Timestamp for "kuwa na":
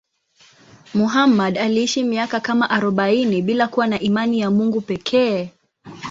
3.67-3.99